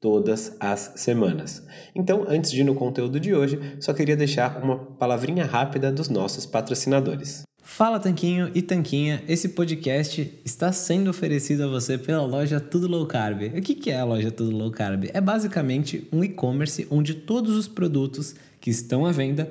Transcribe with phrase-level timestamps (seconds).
[0.00, 1.62] todas as semanas.
[1.94, 6.08] Então, antes de ir no conteúdo de hoje, só queria deixar uma palavrinha rápida dos
[6.08, 7.42] nossos patrocinadores.
[7.62, 13.06] Fala Tanquinho e Tanquinha, esse podcast está sendo oferecido a você pela loja Tudo Low
[13.06, 13.42] Carb.
[13.56, 15.04] O que é a loja Tudo Low Carb?
[15.14, 19.50] É basicamente um e-commerce onde todos os produtos que estão à venda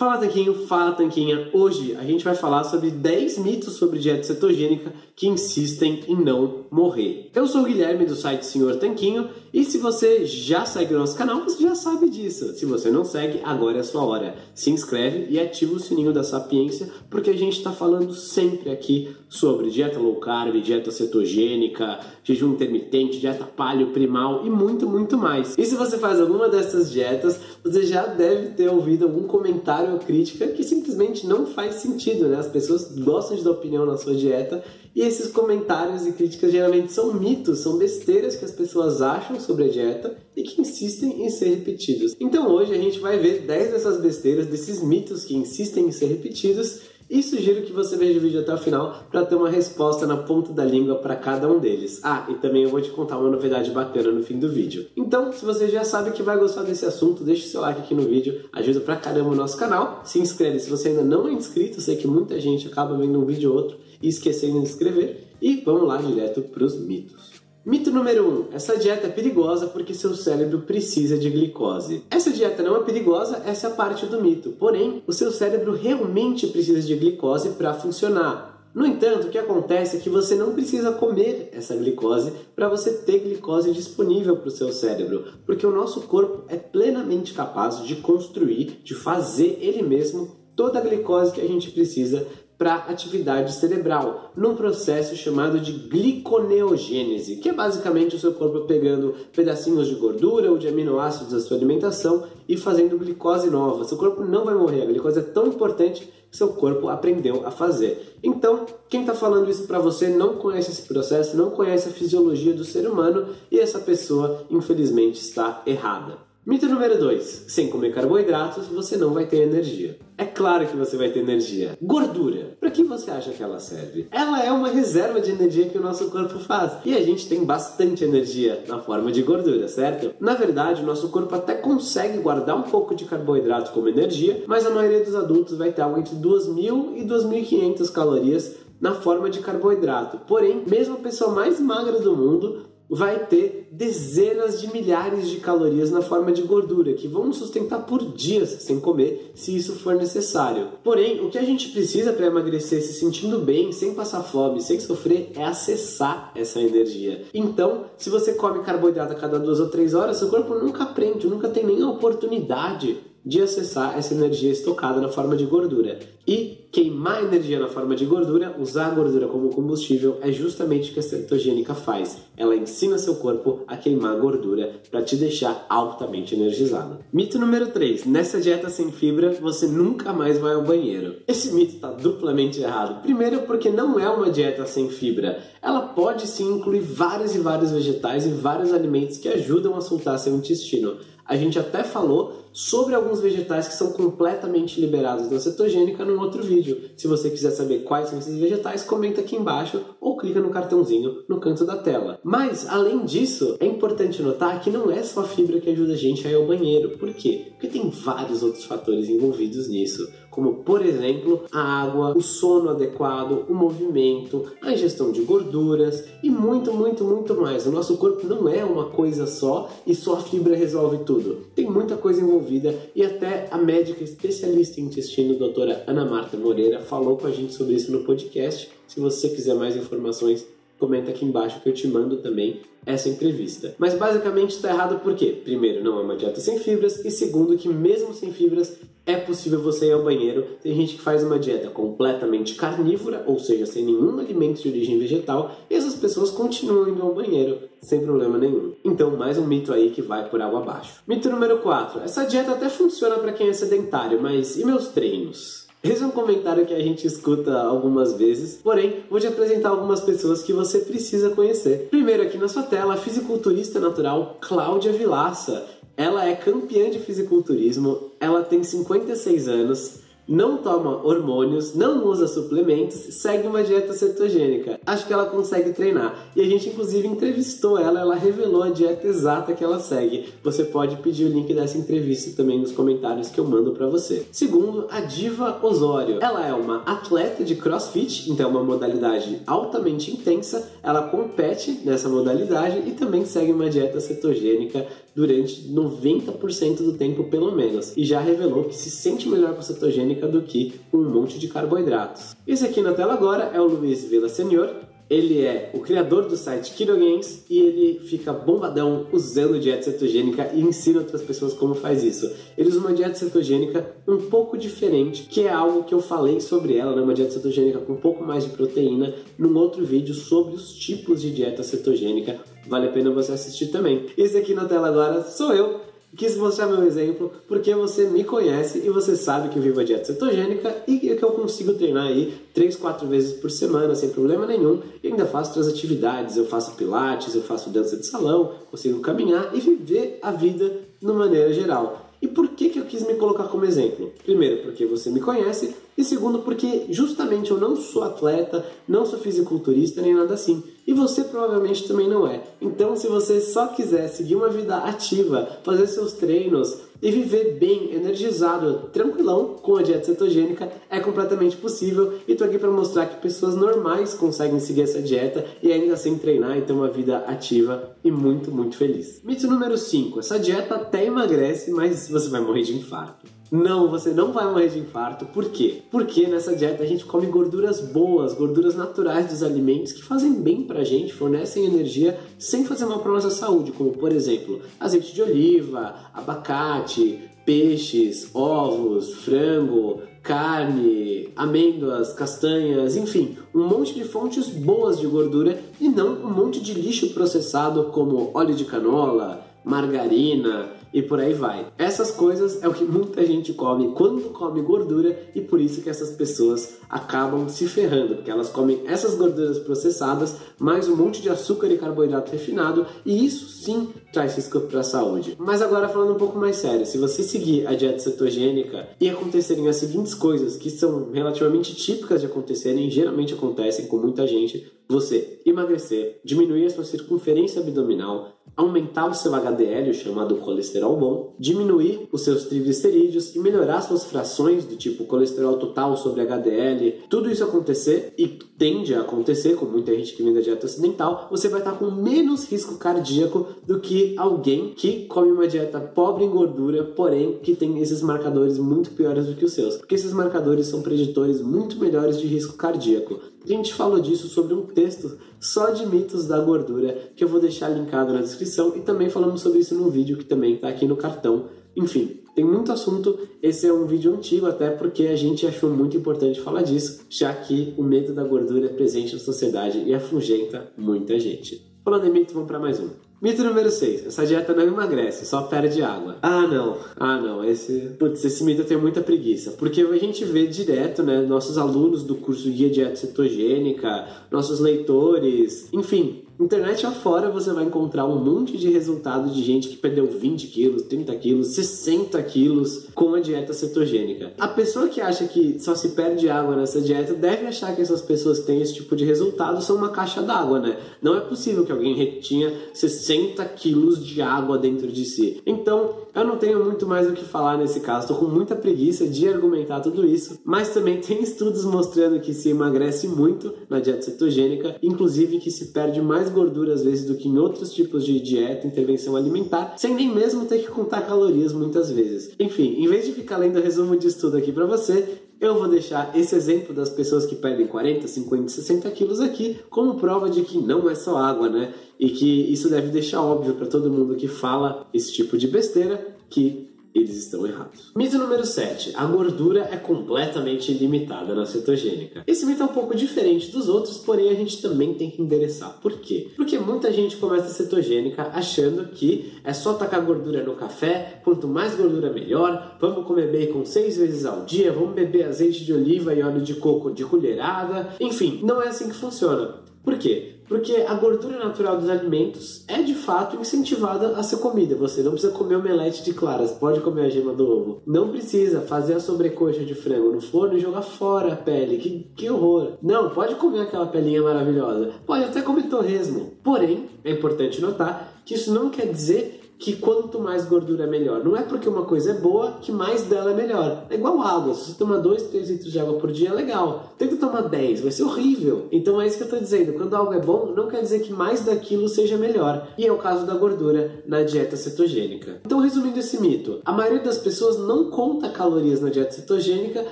[0.00, 1.50] Fala Tanquinho, fala Tanquinha.
[1.52, 6.64] Hoje a gente vai falar sobre 10 mitos sobre dieta cetogênica que insistem em não
[6.70, 7.30] morrer.
[7.34, 11.14] Eu sou o Guilherme do site Senhor Tanquinho e se você já segue o nosso
[11.14, 12.54] canal, você já sabe disso.
[12.54, 14.36] Se você não segue, agora é a sua hora.
[14.54, 19.14] Se inscreve e ativa o sininho da sapiência, porque a gente está falando sempre aqui
[19.28, 25.58] sobre dieta low carb, dieta cetogênica, jejum intermitente, dieta paleo primal e muito, muito mais.
[25.58, 30.48] E se você faz alguma dessas dietas, você já deve ter ouvido algum comentário crítica
[30.48, 32.36] que simplesmente não faz sentido, né?
[32.36, 34.62] As pessoas gostam de dar opinião na sua dieta
[34.94, 39.64] e esses comentários e críticas geralmente são mitos, são besteiras que as pessoas acham sobre
[39.64, 42.16] a dieta e que insistem em ser repetidos.
[42.20, 46.06] Então hoje a gente vai ver 10 dessas besteiras, desses mitos que insistem em ser
[46.06, 50.06] repetidos e sugiro que você veja o vídeo até o final para ter uma resposta
[50.06, 51.98] na ponta da língua para cada um deles.
[52.04, 54.86] Ah, e também eu vou te contar uma novidade bacana no fim do vídeo.
[54.96, 58.02] Então, se você já sabe que vai gostar desse assunto, deixe seu like aqui no
[58.02, 60.02] vídeo, ajuda pra caramba o nosso canal.
[60.04, 63.26] Se inscreve se você ainda não é inscrito, sei que muita gente acaba vendo um
[63.26, 65.24] vídeo ou outro e esquecendo de inscrever.
[65.42, 67.29] E vamos lá direto para os mitos.
[67.64, 68.30] Mito número 1.
[68.30, 72.04] Um, essa dieta é perigosa porque seu cérebro precisa de glicose.
[72.10, 74.52] Essa dieta não é perigosa, essa é a parte do mito.
[74.52, 78.70] Porém, o seu cérebro realmente precisa de glicose para funcionar.
[78.72, 82.92] No entanto, o que acontece é que você não precisa comer essa glicose para você
[82.92, 87.96] ter glicose disponível para o seu cérebro, porque o nosso corpo é plenamente capaz de
[87.96, 92.26] construir, de fazer ele mesmo toda a glicose que a gente precisa
[92.60, 99.14] para atividade cerebral, num processo chamado de gliconeogênese, que é basicamente o seu corpo pegando
[99.34, 103.84] pedacinhos de gordura ou de aminoácidos da sua alimentação e fazendo glicose nova.
[103.84, 107.50] Seu corpo não vai morrer, a glicose é tão importante que seu corpo aprendeu a
[107.50, 108.18] fazer.
[108.22, 112.52] Então, quem está falando isso para você não conhece esse processo, não conhece a fisiologia
[112.52, 116.29] do ser humano e essa pessoa, infelizmente, está errada.
[116.46, 117.44] Mito número 2.
[117.48, 119.98] Sem comer carboidratos, você não vai ter energia.
[120.16, 121.76] É claro que você vai ter energia.
[121.82, 122.56] Gordura.
[122.58, 124.08] Para que você acha que ela serve?
[124.10, 126.78] Ela é uma reserva de energia que o nosso corpo faz.
[126.82, 130.14] E a gente tem bastante energia na forma de gordura, certo?
[130.18, 134.64] Na verdade, o nosso corpo até consegue guardar um pouco de carboidrato como energia, mas
[134.64, 139.40] a maioria dos adultos vai ter algo entre 2.000 e 2.500 calorias na forma de
[139.40, 140.16] carboidrato.
[140.26, 145.90] Porém, mesmo a pessoa mais magra do mundo vai ter dezenas de milhares de calorias
[145.90, 150.68] na forma de gordura que vão sustentar por dias sem comer, se isso for necessário.
[150.82, 154.80] Porém, o que a gente precisa para emagrecer se sentindo bem, sem passar fome, sem
[154.80, 157.22] sofrer, é acessar essa energia.
[157.32, 161.28] Então, se você come carboidrato a cada duas ou três horas, seu corpo nunca aprende,
[161.28, 165.98] nunca tem nem a oportunidade de acessar essa energia estocada na forma de gordura.
[166.26, 170.94] E queimar energia na forma de gordura, usar a gordura como combustível, é justamente o
[170.94, 172.18] que a cetogênica faz.
[172.36, 176.98] Ela ensina seu corpo a queimar gordura para te deixar altamente energizado.
[177.12, 178.04] Mito número 3.
[178.04, 181.16] Nessa dieta sem fibra, você nunca mais vai ao banheiro.
[181.26, 183.02] Esse mito está duplamente errado.
[183.02, 185.40] Primeiro, porque não é uma dieta sem fibra.
[185.60, 190.18] Ela pode sim incluir vários e vários vegetais e vários alimentos que ajudam a soltar
[190.18, 190.98] seu intestino.
[191.26, 196.42] A gente até falou sobre alguns vegetais que são completamente liberados da cetogênica num outro
[196.42, 196.90] vídeo.
[196.96, 201.22] Se você quiser saber quais são esses vegetais, comenta aqui embaixo ou clica no cartãozinho
[201.28, 202.18] no canto da tela.
[202.22, 205.96] Mas, além disso, é importante notar que não é só a fibra que ajuda a
[205.96, 206.98] gente a ir ao banheiro.
[206.98, 207.46] Por quê?
[207.50, 213.44] Porque tem vários outros fatores envolvidos nisso como por exemplo a água, o sono adequado,
[213.48, 217.66] o movimento, a ingestão de gorduras e muito, muito, muito mais.
[217.66, 221.46] O nosso corpo não é uma coisa só e só a fibra resolve tudo.
[221.54, 226.80] Tem muita coisa envolvida e até a médica especialista em intestino, doutora Ana Marta Moreira,
[226.80, 228.70] falou com a gente sobre isso no podcast.
[228.86, 230.46] Se você quiser mais informações,
[230.80, 233.74] comenta aqui embaixo que eu te mando também essa entrevista.
[233.78, 237.68] Mas basicamente está errado porque, primeiro, não é uma dieta sem fibras e segundo, que
[237.68, 240.46] mesmo sem fibras é possível você ir ao banheiro.
[240.62, 244.98] Tem gente que faz uma dieta completamente carnívora, ou seja, sem nenhum alimento de origem
[244.98, 248.74] vegetal, e essas pessoas continuam indo ao banheiro sem problema nenhum.
[248.84, 251.02] Então, mais um mito aí que vai por água abaixo.
[251.06, 252.00] Mito número 4.
[252.00, 255.59] Essa dieta até funciona para quem é sedentário, mas e meus treinos?
[255.82, 260.00] Esse é um comentário que a gente escuta algumas vezes, porém, vou te apresentar algumas
[260.00, 261.88] pessoas que você precisa conhecer.
[261.88, 265.66] Primeiro, aqui na sua tela, a fisiculturista natural Cláudia Vilaça.
[265.96, 269.99] Ela é campeã de fisiculturismo, ela tem 56 anos,
[270.30, 274.78] não toma hormônios, não usa suplementos, segue uma dieta cetogênica.
[274.86, 276.30] Acho que ela consegue treinar.
[276.36, 280.28] E a gente inclusive entrevistou ela, ela revelou a dieta exata que ela segue.
[280.44, 284.24] Você pode pedir o link dessa entrevista também nos comentários que eu mando para você.
[284.30, 286.18] Segundo, a Diva Osório.
[286.20, 290.70] Ela é uma atleta de CrossFit, então é uma modalidade altamente intensa.
[290.80, 297.54] Ela compete nessa modalidade e também segue uma dieta cetogênica durante 90% do tempo pelo
[297.54, 301.38] menos, e já revelou que se sente melhor com cetogênica do que com um monte
[301.38, 302.36] de carboidratos.
[302.46, 304.70] Esse aqui na tela agora é o Luiz Vila Senior,
[305.10, 310.60] ele é o criador do site Games e ele fica bombadão usando dieta cetogênica e
[310.60, 312.30] ensina outras pessoas como faz isso.
[312.56, 316.76] Ele usa uma dieta cetogênica um pouco diferente, que é algo que eu falei sobre
[316.76, 317.02] ela, né?
[317.02, 321.20] uma dieta cetogênica com um pouco mais de proteína, num outro vídeo sobre os tipos
[321.20, 322.38] de dieta cetogênica.
[322.68, 324.06] Vale a pena você assistir também.
[324.16, 325.80] Esse aqui na tela agora sou eu,
[326.16, 329.84] Quis mostrar meu exemplo porque você me conhece e você sabe que eu vivo a
[329.84, 334.44] dieta cetogênica e que eu consigo treinar aí 3, 4 vezes por semana sem problema
[334.44, 336.36] nenhum e ainda faço outras atividades.
[336.36, 341.06] Eu faço pilates, eu faço dança de salão, consigo caminhar e viver a vida de
[341.06, 342.09] maneira geral.
[342.22, 344.12] E por que, que eu quis me colocar como exemplo?
[344.24, 349.18] Primeiro, porque você me conhece, e segundo, porque justamente eu não sou atleta, não sou
[349.18, 350.62] fisiculturista nem nada assim.
[350.86, 352.42] E você provavelmente também não é.
[352.60, 357.94] Então, se você só quiser seguir uma vida ativa, fazer seus treinos, e viver bem,
[357.94, 363.20] energizado, tranquilão com a dieta cetogênica é completamente possível e tô aqui para mostrar que
[363.20, 367.96] pessoas normais conseguem seguir essa dieta e ainda assim treinar e ter uma vida ativa
[368.04, 369.20] e muito, muito feliz.
[369.24, 370.20] Mito número 5.
[370.20, 373.39] Essa dieta até emagrece, mas você vai morrer de infarto.
[373.50, 375.26] Não, você não vai morrer de infarto.
[375.26, 375.82] Por quê?
[375.90, 380.62] Porque nessa dieta a gente come gorduras boas, gorduras naturais dos alimentos que fazem bem
[380.62, 385.20] pra gente, fornecem energia sem fazer mal pra nossa saúde, como por exemplo, azeite de
[385.20, 395.08] oliva, abacate, peixes, ovos, frango, carne, amêndoas, castanhas, enfim, um monte de fontes boas de
[395.08, 401.20] gordura e não um monte de lixo processado como óleo de canola, margarina, e por
[401.20, 401.66] aí vai.
[401.78, 405.90] Essas coisas é o que muita gente come quando come gordura e por isso que
[405.90, 411.28] essas pessoas acabam se ferrando, porque elas comem essas gorduras processadas, mais um monte de
[411.28, 415.36] açúcar e carboidrato refinado, e isso sim traz risco para a saúde.
[415.38, 419.68] Mas agora falando um pouco mais sério, se você seguir a dieta cetogênica e acontecerem
[419.68, 425.40] as seguintes coisas que são relativamente típicas de acontecerem, geralmente acontecem com muita gente, você
[425.46, 432.22] emagrecer, diminuir a sua circunferência abdominal, aumentar o seu HDL, chamado colesterol bom, diminuir os
[432.22, 438.12] seus triglicerídeos e melhorar suas frações do tipo colesterol total sobre HDL, tudo isso acontecer
[438.18, 441.72] e tende a acontecer com muita gente que vem da dieta ocidental, você vai estar
[441.72, 447.38] com menos risco cardíaco do que alguém que come uma dieta pobre em gordura, porém
[447.42, 451.40] que tem esses marcadores muito piores do que os seus, porque esses marcadores são preditores
[451.40, 453.18] muito melhores de risco cardíaco.
[453.42, 457.40] A gente falou disso sobre um texto só de mitos da gordura que eu vou
[457.40, 460.86] deixar linkado na descrição e também falamos sobre isso num vídeo que também está aqui
[460.86, 461.46] no cartão.
[461.74, 463.18] Enfim, tem muito assunto.
[463.42, 467.32] Esse é um vídeo antigo até porque a gente achou muito importante falar disso, já
[467.32, 471.66] que o medo da gordura é presente na sociedade e afugenta muita gente.
[471.82, 473.09] Falando em mito, vamos para mais um.
[473.20, 474.06] Mito número 6.
[474.06, 476.16] Essa dieta não emagrece, só perde água.
[476.22, 476.78] Ah, não.
[476.96, 477.44] Ah, não.
[477.44, 479.50] Esse, putz, esse mito eu tenho muita preguiça.
[479.52, 485.68] Porque a gente vê direto, né, nossos alunos do curso Guia Dieta Cetogênica, nossos leitores,
[485.70, 490.46] enfim, Internet afora você vai encontrar um monte de resultado de gente que perdeu 20
[490.46, 494.32] quilos, 30 quilos, 60 quilos com a dieta cetogênica.
[494.38, 498.00] A pessoa que acha que só se perde água nessa dieta deve achar que essas
[498.00, 500.78] pessoas que têm esse tipo de resultado são uma caixa d'água, né?
[501.02, 505.42] Não é possível que alguém retinha 60 quilos de água dentro de si.
[505.44, 509.06] Então, eu não tenho muito mais o que falar nesse caso, tô com muita preguiça
[509.06, 514.02] de argumentar tudo isso, mas também tem estudos mostrando que se emagrece muito na dieta
[514.02, 518.20] cetogênica, inclusive que se perde mais gordura às vezes do que em outros tipos de
[518.20, 522.32] dieta, intervenção alimentar, sem nem mesmo ter que contar calorias muitas vezes.
[522.38, 526.14] Enfim, em vez de ficar lendo resumo de estudo aqui para você, eu vou deixar
[526.14, 530.58] esse exemplo das pessoas que perdem 40, 50, 60 quilos aqui como prova de que
[530.58, 531.72] não é só água, né?
[531.98, 536.16] E que isso deve deixar óbvio para todo mundo que fala esse tipo de besteira
[536.28, 537.92] que eles estão errados.
[537.96, 538.92] Mito número 7.
[538.94, 542.22] A gordura é completamente ilimitada na cetogênica.
[542.26, 545.78] Esse mito é um pouco diferente dos outros, porém a gente também tem que endereçar.
[545.80, 546.28] Por quê?
[546.36, 551.46] Porque muita gente começa a cetogênica achando que é só tacar gordura no café, quanto
[551.46, 556.14] mais gordura melhor, vamos comer bacon seis vezes ao dia, vamos beber azeite de oliva
[556.14, 557.94] e óleo de coco de colherada.
[558.00, 559.60] Enfim, não é assim que funciona.
[559.82, 560.29] Por quê?
[560.50, 564.74] Porque a gordura natural dos alimentos é de fato incentivada a ser comida.
[564.74, 567.82] Você não precisa comer omelete de claras, pode comer a gema do ovo.
[567.86, 571.76] Não precisa fazer a sobrecoxa de frango no forno e jogar fora a pele.
[571.76, 572.72] Que, que horror!
[572.82, 574.90] Não, pode comer aquela pelinha maravilhosa.
[575.06, 576.32] Pode até comer torresmo.
[576.42, 581.22] Porém, é importante notar que isso não quer dizer que quanto mais gordura é melhor.
[581.22, 583.84] Não é porque uma coisa é boa que mais dela é melhor.
[583.90, 584.54] É igual água.
[584.54, 586.94] Se você tomar 2, 3 litros de água por dia é legal.
[586.96, 588.66] Tenta tomar 10, vai ser horrível.
[588.72, 589.74] Então é isso que eu estou dizendo.
[589.74, 592.68] Quando algo é bom, não quer dizer que mais daquilo seja melhor.
[592.78, 595.40] E é o caso da gordura na dieta cetogênica.
[595.44, 599.84] Então, resumindo esse mito, a maioria das pessoas não conta calorias na dieta cetogênica,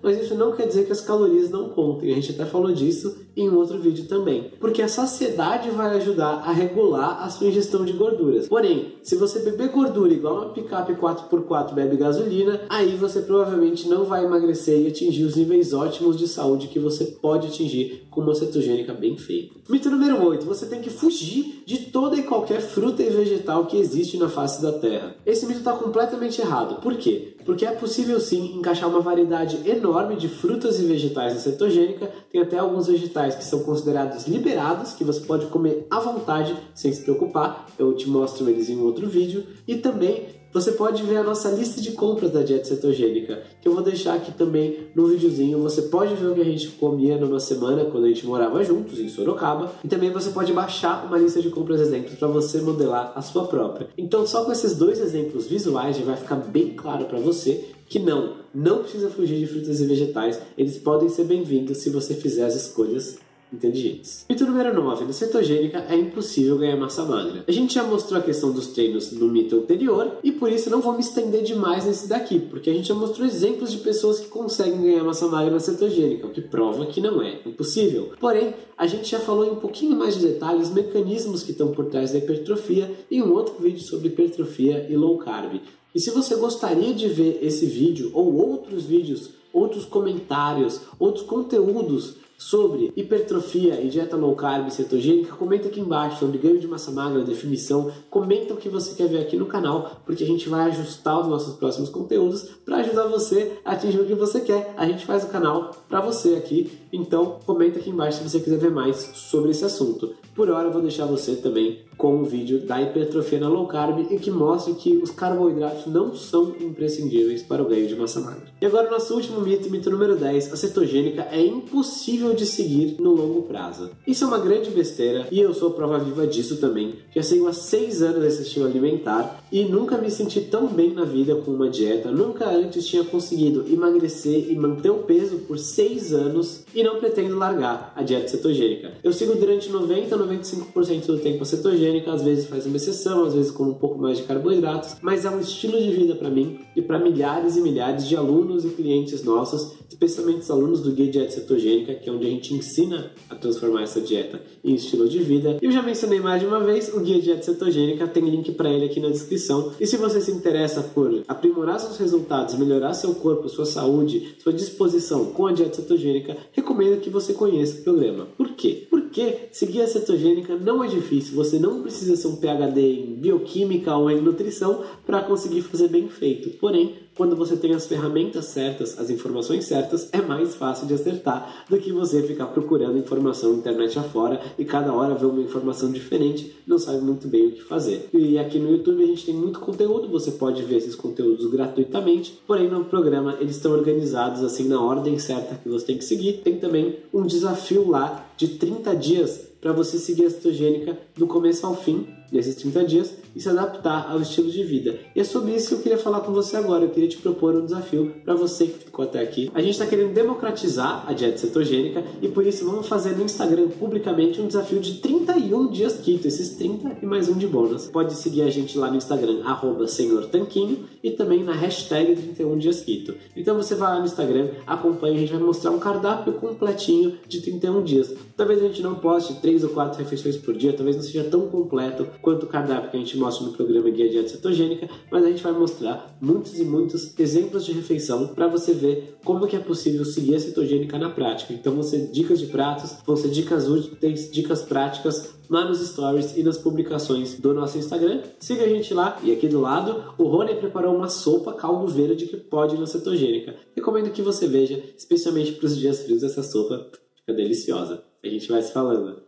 [0.00, 2.12] mas isso não quer dizer que as calorias não contem.
[2.12, 4.52] A gente até falou disso em um outro vídeo também.
[4.60, 8.48] Porque a saciedade vai ajudar a regular a sua ingestão de gorduras.
[8.48, 14.04] Porém, se você beber gordura igual uma picape 4x4 bebe gasolina, aí você provavelmente não
[14.04, 18.34] vai emagrecer e atingir os níveis ótimos de saúde que você pode atingir com uma
[18.34, 19.54] cetogênica bem feita.
[19.68, 20.44] Mito número 8.
[20.46, 24.62] Você tem que fugir de toda e qualquer fruta e vegetal que existe na face
[24.62, 25.14] da Terra.
[25.26, 26.80] Esse mito está completamente errado.
[26.80, 27.36] Por quê?
[27.44, 32.10] Porque é possível sim encaixar uma variedade enorme de frutas e vegetais na cetogênica.
[32.32, 36.90] Tem até alguns vegetais que são considerados liberados, que você pode comer à vontade sem
[36.90, 37.66] se preocupar.
[37.78, 39.44] Eu te mostro eles em outro vídeo.
[39.66, 43.74] E também você pode ver a nossa lista de compras da dieta cetogênica, que eu
[43.74, 45.60] vou deixar aqui também no videozinho.
[45.62, 48.98] Você pode ver o que a gente comia numa semana quando a gente morava juntos
[48.98, 53.12] em Sorocaba, e também você pode baixar uma lista de compras exemplos para você modelar
[53.14, 53.88] a sua própria.
[53.96, 57.98] Então, só com esses dois exemplos visuais já vai ficar bem claro para você que
[57.98, 62.44] não, não precisa fugir de frutas e vegetais, eles podem ser bem-vindos se você fizer
[62.44, 63.18] as escolhas
[63.52, 64.24] inteligentes.
[64.28, 65.04] Mito número 9.
[65.04, 67.44] Na cetogênica é impossível ganhar massa magra.
[67.46, 70.80] A gente já mostrou a questão dos treinos no mito anterior e por isso não
[70.80, 74.28] vou me estender demais nesse daqui, porque a gente já mostrou exemplos de pessoas que
[74.28, 78.12] conseguem ganhar massa magra na cetogênica, o que prova que não é impossível.
[78.20, 81.86] Porém, a gente já falou em um pouquinho mais de detalhes, mecanismos que estão por
[81.86, 85.60] trás da hipertrofia em um outro vídeo sobre hipertrofia e low carb.
[85.94, 92.16] E se você gostaria de ver esse vídeo ou outros vídeos, outros comentários, outros conteúdos
[92.38, 97.24] sobre hipertrofia e dieta low carb cetogênica, comenta aqui embaixo sobre ganho de massa magra,
[97.24, 101.20] definição, comenta o que você quer ver aqui no canal, porque a gente vai ajustar
[101.20, 104.72] os nossos próximos conteúdos para ajudar você a atingir o que você quer.
[104.76, 108.58] A gente faz o canal para você aqui, então comenta aqui embaixo se você quiser
[108.58, 110.14] ver mais sobre esse assunto.
[110.34, 114.06] Por hora eu vou deixar você também com o vídeo da hipertrofia na low carb
[114.08, 118.46] e que mostra que os carboidratos não são imprescindíveis para o ganho de massa magra.
[118.60, 122.96] E agora o nosso último mito, mito número 10, a cetogênica é impossível de seguir
[122.98, 123.90] no longo prazo.
[124.06, 126.94] Isso é uma grande besteira e eu sou prova viva disso também.
[127.14, 131.04] Já sigo há 6 anos esse estilo alimentar e nunca me senti tão bem na
[131.04, 136.12] vida com uma dieta, nunca antes tinha conseguido emagrecer e manter o peso por 6
[136.12, 138.92] anos e não pretendo largar a dieta cetogênica.
[139.02, 143.24] Eu sigo durante 90 a 95% do tempo a cetogênica, às vezes faz uma exceção,
[143.24, 146.30] às vezes com um pouco mais de carboidratos, mas é um estilo de vida para
[146.30, 150.92] mim e para milhares e milhares de alunos e clientes nossos, especialmente os alunos do
[150.92, 155.08] Guia Dieta Cetogênica, que é onde a gente ensina a transformar essa dieta em estilo
[155.08, 155.56] de vida.
[155.62, 158.86] Eu já mencionei mais de uma vez o Guia Dieta Cetogênica, tem link para ele
[158.86, 159.72] aqui na descrição.
[159.80, 164.52] E se você se interessa por aprimorar seus resultados, melhorar seu corpo, sua saúde, sua
[164.52, 168.26] disposição com a dieta cetogênica, recomendo que você conheça o programa.
[168.36, 168.86] Por quê?
[168.90, 173.96] Porque seguir a cetogênica não é difícil, você não precisa ser um PhD em bioquímica
[173.96, 176.50] ou em nutrição para conseguir fazer bem feito.
[176.58, 181.64] Porém, quando você tem as ferramentas certas, as informações certas, é mais fácil de acertar
[181.68, 185.90] do que você ficar procurando informação na internet afora e cada hora ver uma informação
[185.90, 188.08] diferente, não sabe muito bem o que fazer.
[188.14, 192.38] E aqui no YouTube a gente tem muito conteúdo, você pode ver esses conteúdos gratuitamente,
[192.46, 196.34] porém no programa eles estão organizados assim na ordem certa que você tem que seguir.
[196.44, 201.66] Tem também um desafio lá de 30 dias para você seguir a cetogênica do começo
[201.66, 204.98] ao fim nesses 30 dias e se adaptar ao estilo de vida.
[205.14, 206.84] E é sobre isso que eu queria falar com você agora.
[206.84, 209.50] Eu queria te propor um desafio para você que ficou até aqui.
[209.54, 213.68] A gente está querendo democratizar a dieta cetogênica e por isso vamos fazer no Instagram
[213.68, 217.86] publicamente um desafio de 31 dias keto, esses 30 e mais um de bônus.
[217.86, 219.42] Pode seguir a gente lá no Instagram,
[219.86, 223.14] senhortanquinho e também na hashtag 31 dias keto.
[223.36, 227.40] Então você vai lá no Instagram, acompanha, a gente vai mostrar um cardápio completinho de
[227.40, 228.14] 31 dias.
[228.36, 231.48] Talvez a gente não poste 3 ou 4 refeições por dia, talvez não seja tão
[231.48, 235.28] completo quanto o cardápio que a gente mostra no programa Guia Dieta Cetogênica, mas a
[235.28, 239.60] gente vai mostrar muitos e muitos exemplos de refeição para você ver como que é
[239.60, 241.52] possível seguir a cetogênica na prática.
[241.52, 246.36] Então vão ser dicas de pratos, vão ser dicas úteis, dicas práticas lá nos stories
[246.36, 248.22] e nas publicações do nosso Instagram.
[248.38, 249.18] Siga a gente lá.
[249.22, 253.56] E aqui do lado, o Rony preparou uma sopa caldo verde que pode na cetogênica.
[253.74, 258.02] Recomendo que você veja, especialmente para os dias frios, essa sopa fica deliciosa.
[258.22, 259.27] A gente vai se falando.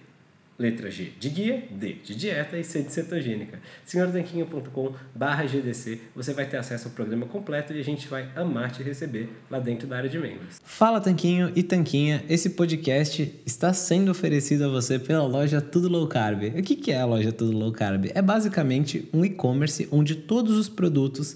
[0.61, 3.59] Letra G de guia, D de dieta e C de cetogênica.
[3.83, 8.71] senhortanquinho.com barra GDC, você vai ter acesso ao programa completo e a gente vai amar
[8.71, 10.61] te receber lá dentro da área de membros.
[10.63, 16.07] Fala Tanquinho e Tanquinha, esse podcast está sendo oferecido a você pela loja Tudo Low
[16.07, 16.43] Carb.
[16.55, 18.11] O que é a loja Tudo Low Carb?
[18.13, 21.35] É basicamente um e-commerce onde todos os produtos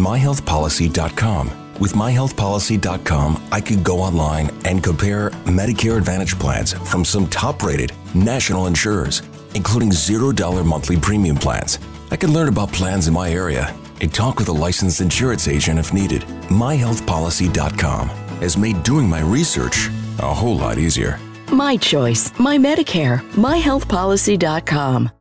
[0.00, 1.50] myhealthpolicy.com.
[1.80, 7.92] With myhealthpolicy.com, I could go online and compare Medicare Advantage plans from some top rated
[8.14, 9.22] national insurers,
[9.54, 11.78] including $0 monthly premium plans.
[12.10, 15.78] I can learn about plans in my area and talk with a licensed insurance agent
[15.78, 16.22] if needed.
[16.48, 18.08] MyHealthPolicy.com
[18.40, 21.18] has made doing my research a whole lot easier.
[21.52, 25.10] My choice, my Medicare, myhealthpolicy.com.